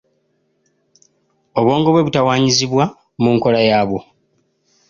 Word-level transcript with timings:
Obwongo 1.59 1.87
bwe 1.91 2.05
butawaanyizibwa 2.07 2.83
mu 3.21 3.29
nkola 3.35 3.59
yaabwo. 3.67 3.99